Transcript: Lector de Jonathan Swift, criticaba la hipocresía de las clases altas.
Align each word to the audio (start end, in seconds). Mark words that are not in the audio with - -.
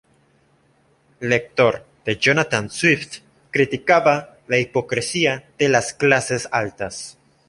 Lector 1.19 1.85
de 2.05 2.17
Jonathan 2.19 2.71
Swift, 2.71 3.19
criticaba 3.51 4.39
la 4.47 4.57
hipocresía 4.57 5.45
de 5.59 5.69
las 5.69 5.93
clases 5.93 6.49
altas. 6.51 7.19